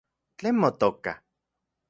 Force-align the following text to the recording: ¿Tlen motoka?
¿Tlen 0.37 0.55
motoka? 0.63 1.13